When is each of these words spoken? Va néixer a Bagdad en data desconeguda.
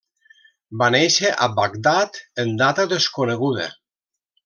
Va 0.81 0.87
néixer 0.95 1.31
a 1.47 1.49
Bagdad 1.61 2.17
en 2.45 2.57
data 2.65 2.87
desconeguda. 2.97 3.73